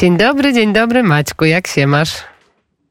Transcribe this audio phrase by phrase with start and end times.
[0.00, 2.16] Dzień dobry, dzień dobry Maćku, jak się masz?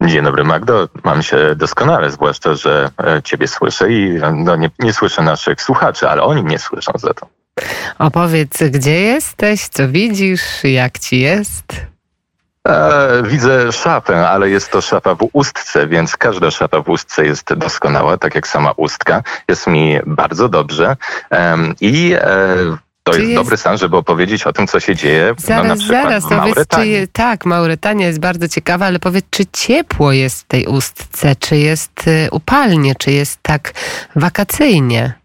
[0.01, 4.93] Dzień dobry Magdo, mam się doskonale, zwłaszcza, że e, Ciebie słyszę i no, nie, nie
[4.93, 7.27] słyszę naszych słuchaczy, ale oni mnie słyszą za to.
[7.99, 11.65] Opowiedz, gdzie jesteś, co widzisz, jak ci jest?
[12.67, 17.53] E, widzę szafę, ale jest to szafa w ustce, więc każda szafa w ustce jest
[17.53, 19.23] doskonała, tak jak sama ustka.
[19.47, 20.95] Jest mi bardzo dobrze
[21.81, 22.55] i e,
[23.11, 25.75] to jest, jest, dobry stan, żeby opowiedzieć o tym, co się dzieje zaraz, no, na
[25.75, 27.01] przykład zaraz, w Mauretanii.
[27.01, 31.57] Czy, tak, Mauretania jest bardzo ciekawa, ale powiedz, czy ciepło jest w tej ustce, czy
[31.57, 33.73] jest y, upalnie, czy jest tak
[34.15, 35.18] wakacyjnie?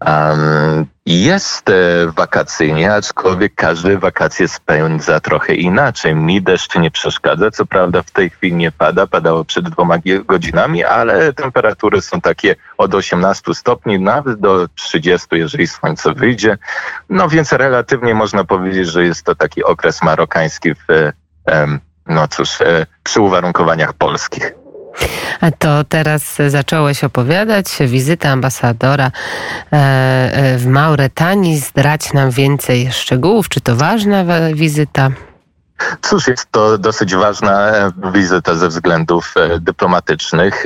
[0.00, 1.72] Um, jest e,
[2.16, 6.14] wakacyjnie, aczkolwiek każdy wakacje spędza trochę inaczej.
[6.14, 10.84] Mi deszcz nie przeszkadza, co prawda w tej chwili nie pada, padało przed dwoma godzinami,
[10.84, 16.58] ale temperatury są takie od 18 stopni nawet do 30, jeżeli słońce wyjdzie.
[17.08, 21.12] No więc relatywnie można powiedzieć, że jest to taki okres marokański w,
[22.06, 24.63] no cóż, e, przy uwarunkowaniach polskich.
[25.58, 27.66] To teraz zacząłeś opowiadać.
[27.80, 31.58] Wizyta ambasadora e, e, w Mauretanii.
[31.58, 33.48] Zdrać nam więcej szczegółów.
[33.48, 35.10] Czy to ważna wizyta?
[36.02, 40.64] Cóż, jest to dosyć ważna e, wizyta ze względów dyplomatycznych.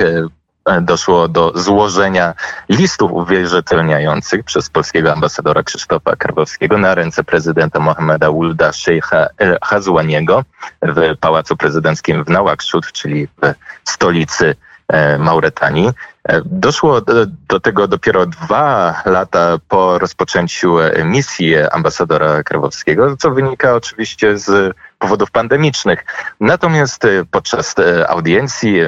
[0.69, 2.33] E, doszło do złożenia
[2.69, 9.27] listów uwierzytelniających przez polskiego ambasadora Krzysztofa Karwowskiego na ręce prezydenta Mohameda Wulda Sheikha
[9.63, 10.43] Hazłaniego
[10.81, 14.55] w Pałacu Prezydenckim w Nałakszut, czyli w stolicy
[14.87, 15.89] e, Mauretanii.
[16.23, 17.13] E, doszło do,
[17.47, 25.31] do, tego dopiero dwa lata po rozpoczęciu misji ambasadora Krawowskiego, co wynika oczywiście z powodów
[25.31, 26.05] pandemicznych.
[26.39, 27.75] Natomiast podczas
[28.07, 28.81] audiencji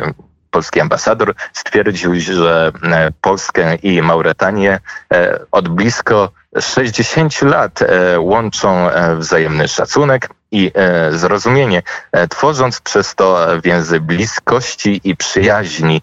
[0.51, 4.79] polski ambasador stwierdził, że e, Polskę i Mauretanię
[5.13, 10.71] e, od blisko 60 lat e, łączą wzajemny szacunek i
[11.11, 11.81] zrozumienie,
[12.29, 16.01] tworząc przez to więzy bliskości i przyjaźni.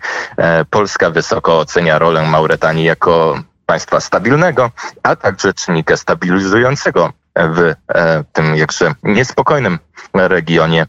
[0.70, 4.70] Polska wysoko ocenia rolę Mauretanii jako państwa stabilnego,
[5.02, 7.74] a także czynnika stabilizującego w
[8.32, 9.78] tym jakże niespokojnym
[10.14, 10.86] regionie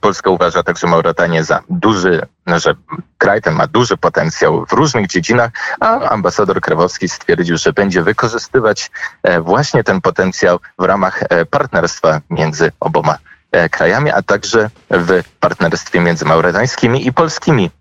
[0.00, 2.74] Polska uważa także Mauretanię za duży, że
[3.18, 8.90] kraj ten ma duży potencjał w różnych dziedzinach, a ambasador Krawowski stwierdził, że będzie wykorzystywać
[9.22, 13.18] e, właśnie ten potencjał w ramach e, partnerstwa między oboma
[13.52, 17.79] e, krajami, a także w partnerstwie między mauretańskimi i polskimi E,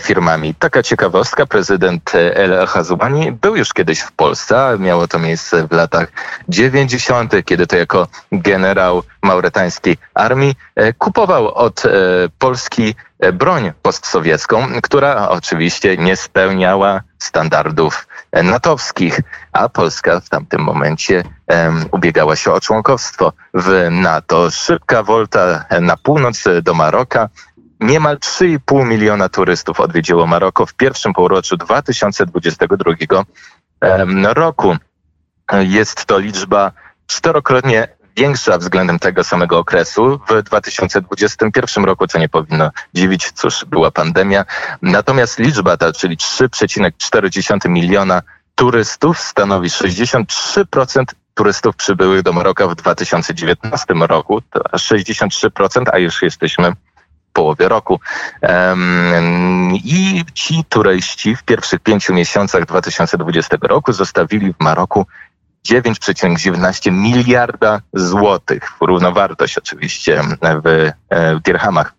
[0.00, 0.54] firmami.
[0.54, 6.12] Taka ciekawostka, prezydent El Hazwani był już kiedyś w Polsce, miało to miejsce w latach
[6.48, 11.90] 90., kiedy to jako generał mauretańskiej armii e, kupował od e,
[12.38, 12.94] Polski
[13.32, 19.20] broń postsowiecką, która oczywiście nie spełniała standardów natowskich,
[19.52, 24.50] a Polska w tamtym momencie um, ubiegała się o członkowstwo w NATO.
[24.50, 27.28] Szybka wolta na północ do Maroka
[27.80, 32.92] Niemal 3,5 miliona turystów odwiedziło Maroko w pierwszym półroczu 2022
[34.34, 34.76] roku.
[35.52, 36.72] Jest to liczba
[37.06, 43.90] czterokrotnie większa względem tego samego okresu w 2021 roku, co nie powinno dziwić, cóż, była
[43.90, 44.44] pandemia.
[44.82, 48.22] Natomiast liczba ta, czyli 3,4 miliona
[48.54, 51.04] turystów, stanowi 63%
[51.34, 54.40] turystów przybyłych do Maroka w 2019 roku.
[54.40, 56.72] To 63%, a już jesteśmy
[57.36, 58.00] połowie roku.
[59.84, 65.06] I ci turyści w pierwszych pięciu miesiącach 2020 roku zostawili w Maroku
[65.68, 68.62] 9,19 miliarda złotych.
[68.80, 70.22] Równowartość oczywiście
[70.64, 70.90] w,
[71.36, 71.92] w dirhamach.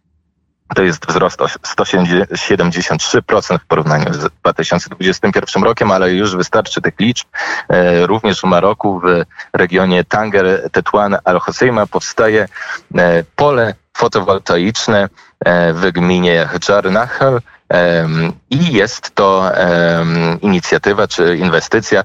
[0.75, 7.27] To jest wzrost o 173% w porównaniu z 2021 rokiem, ale już wystarczy tych liczb.
[7.69, 9.23] E, również w Maroku, w
[9.53, 12.47] regionie Tanger, Tetuan, Al-Hoceima powstaje
[12.95, 15.09] e, pole fotowoltaiczne
[15.45, 17.41] e, w gminie Hjarnachal
[18.49, 19.51] i jest to
[20.41, 22.03] inicjatywa czy inwestycja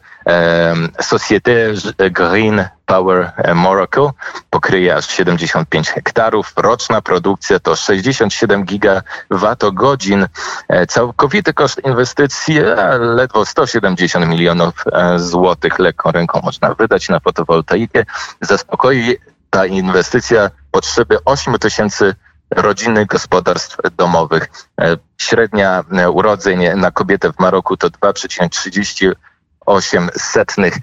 [0.98, 1.74] Société
[2.10, 4.12] Green Power Morocco.
[4.50, 6.52] Pokryje aż 75 hektarów.
[6.56, 10.26] Roczna produkcja to 67 gigawattogodzin.
[10.68, 14.84] E, całkowity koszt inwestycji e, ledwo 170 milionów
[15.16, 15.78] złotych.
[15.78, 18.04] Lekką ręką można wydać na fotowoltaikę.
[18.40, 19.16] Zaspokoi
[19.50, 22.14] ta inwestycja potrzeby 8 tysięcy
[22.56, 24.48] rodzinnych gospodarstw domowych.
[24.80, 30.78] E, średnia e, urodzeń na kobietę w Maroku to 2,38 setnych e,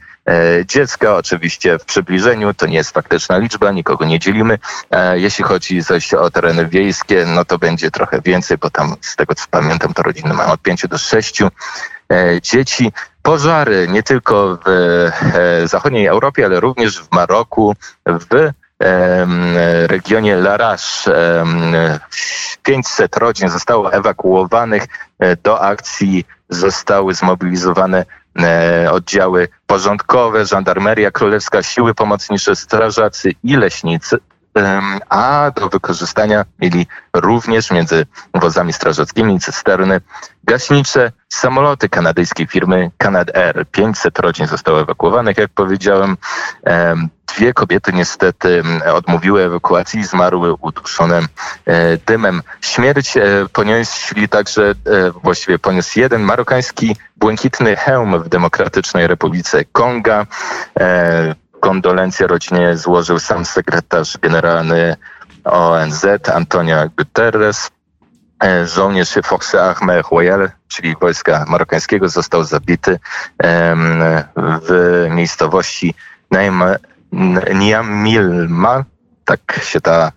[0.65, 1.15] dziecka.
[1.15, 4.59] Oczywiście w przybliżeniu to nie jest faktyczna liczba, nikogo nie dzielimy.
[5.13, 9.35] Jeśli chodzi zaś o tereny wiejskie, no to będzie trochę więcej, bo tam z tego
[9.35, 11.41] co pamiętam, to rodziny mają od 5 do 6
[12.41, 12.91] dzieci.
[13.21, 15.11] Pożary nie tylko w
[15.65, 17.75] zachodniej Europie, ale również w Maroku,
[18.05, 18.51] w
[19.87, 21.11] regionie Larache
[22.63, 24.83] 500 rodzin zostało ewakuowanych.
[25.43, 28.05] Do akcji zostały zmobilizowane
[28.91, 34.17] oddziały porządkowe, żandarmeria królewska, siły pomocnicze, strażacy i leśnicy
[35.09, 40.01] a do wykorzystania mieli również między wozami strażackimi cysterny
[40.43, 43.65] gaśnicze samoloty kanadyjskiej firmy Canad Air.
[43.71, 46.17] 500 rodzin zostało ewakuowanych, jak powiedziałem.
[47.35, 48.63] Dwie kobiety niestety
[48.93, 51.21] odmówiły ewakuacji i zmarły uduszone
[51.65, 52.41] e, dymem.
[52.61, 53.21] Śmierć e,
[53.53, 54.73] ponieśli także, e,
[55.11, 60.25] właściwie poniósł jeden marokański błękitny hełm w Demokratycznej Republice Konga
[61.59, 64.95] kondolencje rodzinie złożył sam sekretarz generalny
[65.43, 67.71] ONZ Antonio Guterres.
[68.43, 72.99] E, żołnierz Foxe Ahmed Royal, czyli wojska marokańskiego, został zabity
[74.35, 75.93] w miejscowości
[77.55, 78.83] Niamilma,
[79.25, 80.11] tak się ta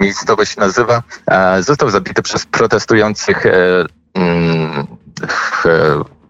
[0.00, 1.02] miejscowość nazywa.
[1.60, 3.84] Został zabity przez protestujących e,
[4.14, 4.86] mm,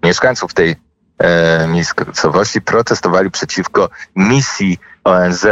[0.02, 0.76] mieszkańców tej
[1.20, 5.46] e, miejscowości protestowali przeciwko misji ONZ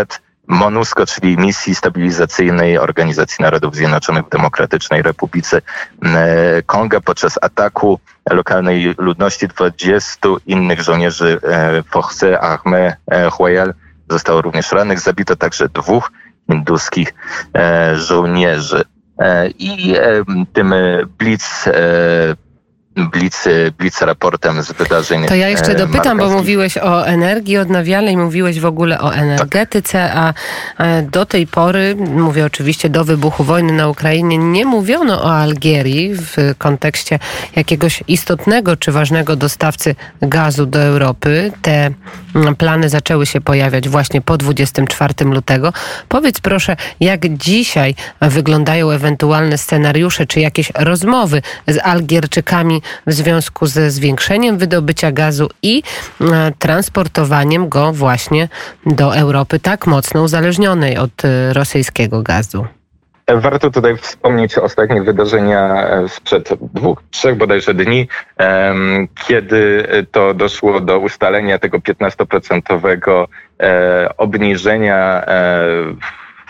[0.48, 5.62] MONUSCO, czyli misji stabilizacyjnej Organizacji Narodów Zjednoczonych w Demokratycznej Republice
[6.02, 8.00] e, Konga podczas ataku
[8.30, 12.96] lokalnej ludności 20 innych żołnierzy e, Fochce Ahmed
[13.30, 13.74] Huayal
[14.10, 15.00] zostało również rannych.
[15.00, 16.12] Zabito także dwóch
[16.50, 17.14] hinduskich
[17.54, 18.84] e, żołnierzy.
[19.58, 19.94] I
[20.52, 20.74] tym
[21.18, 21.68] Blitz
[23.06, 23.48] blitz,
[23.78, 25.26] blitz raportem z wydarzeń.
[25.26, 30.12] To ja jeszcze e, dopytam, bo mówiłeś o energii odnawialnej, mówiłeś w ogóle o energetyce,
[30.14, 30.34] a
[31.02, 36.54] do tej pory, mówię oczywiście do wybuchu wojny na Ukrainie, nie mówiono o Algierii w
[36.58, 37.18] kontekście
[37.56, 41.52] jakiegoś istotnego czy ważnego dostawcy gazu do Europy.
[41.62, 41.90] Te
[42.34, 45.72] mm, plany zaczęły się pojawiać właśnie po 24 lutego.
[46.08, 53.90] Powiedz proszę, jak dzisiaj wyglądają ewentualne scenariusze, czy jakieś rozmowy z Algierczykami w związku ze
[53.90, 55.82] zwiększeniem wydobycia gazu i
[56.20, 58.48] e, transportowaniem go właśnie
[58.86, 62.66] do Europy, tak mocno uzależnionej od e, rosyjskiego gazu.
[63.34, 68.08] Warto tutaj wspomnieć o ostatnich wydarzenia e, sprzed dwóch, trzech bodajże dni,
[69.26, 73.26] kiedy to doszło do ustalenia tego 15%
[74.16, 75.24] obniżenia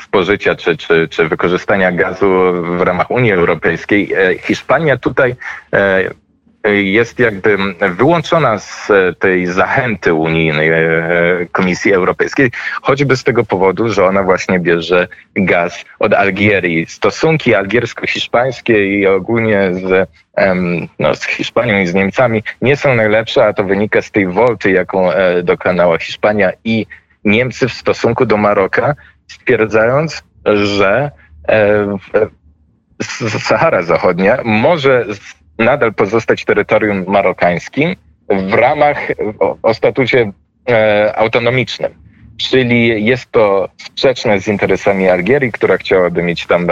[0.04, 4.12] spożycia czy, czy, czy wykorzystania gazu w ramach Unii Europejskiej.
[4.40, 5.36] Hiszpania tutaj
[6.64, 7.56] jest jakby
[7.96, 12.50] wyłączona z tej zachęty unijnej e, Komisji Europejskiej,
[12.82, 16.86] choćby z tego powodu, że ona właśnie bierze gaz od Algierii.
[16.86, 20.08] Stosunki algiersko-hiszpańskie i ogólnie z,
[20.98, 24.70] no, z Hiszpanią i z Niemcami nie są najlepsze, a to wynika z tej wolty,
[24.70, 26.86] jaką e, dokonała Hiszpania i
[27.24, 28.94] Niemcy w stosunku do Maroka,
[29.28, 31.10] stwierdzając, że
[31.48, 31.98] e,
[33.38, 35.06] Sahara Zachodnia może
[35.58, 37.96] nadal pozostać terytorium marokańskim
[38.28, 38.98] w ramach
[39.38, 40.32] o, o statucie
[40.70, 42.08] e, autonomicznym.
[42.38, 46.66] Czyli jest to sprzeczne z interesami Algierii, która chciałaby mieć tam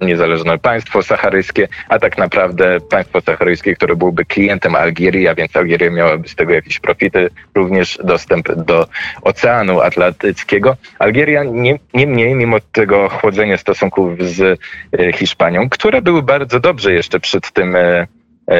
[0.00, 5.90] niezależne państwo saharyjskie, a tak naprawdę państwo saharyjskie, które byłoby klientem Algierii, a więc Algieria
[5.90, 8.86] miałaby z tego jakieś profity, również dostęp do
[9.22, 10.76] Oceanu Atlantyckiego.
[10.98, 14.60] Algieria nie, nie mniej, mimo tego chłodzenia stosunków z
[14.98, 18.06] e, Hiszpanią, które były bardzo dobrze jeszcze przed tym E,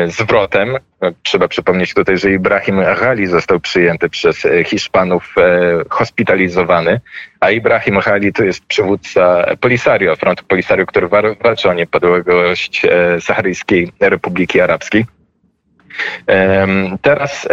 [0.06, 0.76] zwrotem.
[1.00, 5.42] No, trzeba przypomnieć tutaj, że Ibrahim Ghali został przyjęty przez e, Hiszpanów e,
[5.90, 7.00] hospitalizowany,
[7.40, 11.08] a Ibrahim Ghali to jest przywódca Polisario, frontu Polisario, który
[11.42, 12.82] walczy o niepodległość
[13.20, 15.06] Saharyjskiej Republiki Arabskiej.
[17.02, 17.48] Teraz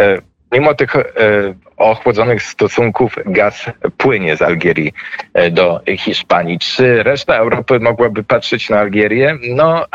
[0.52, 0.92] mimo tych
[1.76, 3.64] ochłodzonych stosunków gaz
[3.96, 4.92] płynie z Algierii
[5.50, 6.58] do Hiszpanii.
[6.58, 9.38] Czy reszta Europy mogłaby patrzeć na Algierię?
[9.54, 9.86] No,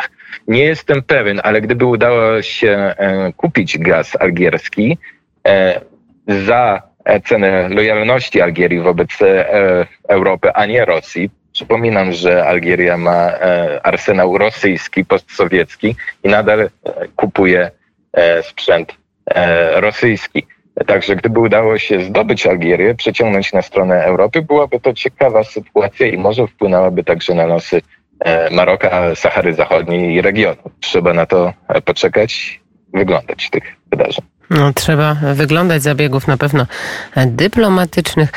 [0.49, 4.97] nie jestem pewien, ale gdyby udało się e, kupić gaz algierski
[5.47, 5.81] e,
[6.27, 6.81] za
[7.25, 9.45] cenę lojalności Algierii wobec e,
[10.07, 13.31] Europy, a nie Rosji, Przypominam, że Algieria ma
[13.83, 16.69] arsenał rosyjski, postsowiecki i nadal
[17.15, 17.71] kupuje
[18.41, 18.95] sprzęt
[19.75, 20.47] rosyjski.
[20.87, 26.17] Także gdyby udało się zdobyć Algierię, przeciągnąć na stronę Europy, byłaby to ciekawa sytuacja i
[26.17, 27.98] może wpłynęłaby także na losy E,
[28.51, 30.61] Maroka, Sahary Zachodniej i regionu.
[30.79, 31.53] Trzeba na to
[31.85, 32.59] poczekać,
[32.93, 34.25] wyglądać tych wydarzeń.
[34.49, 36.65] No, trzeba wyglądać zabiegów na pewno
[37.27, 38.29] dyplomatycznych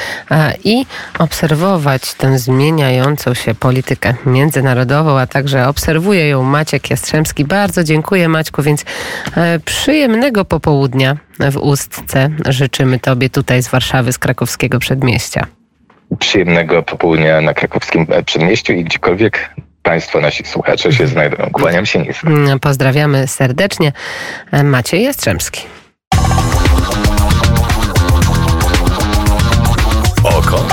[0.65, 0.87] i
[1.19, 7.45] obserwować tę zmieniającą się politykę międzynarodową, a także obserwuje ją Maciek Jastrzębski.
[7.45, 8.85] Bardzo dziękuję Maćku, więc
[9.37, 15.47] e, przyjemnego popołudnia w Ustce życzymy Tobie tutaj z Warszawy, z krakowskiego przedmieścia.
[16.19, 19.51] przyjemnego popołudnia na krakowskim przedmieściu i gdziekolwiek
[19.83, 21.51] Państwo, nasi słuchacze się znajdą.
[21.53, 22.27] Kłaniam się nisko.
[22.27, 23.93] Mm, pozdrawiamy serdecznie.
[24.65, 25.63] Maciej Jastrzębski.
[30.25, 30.67] Oko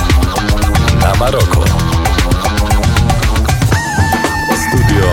[1.01, 1.65] na Maroko.
[4.67, 5.08] Studio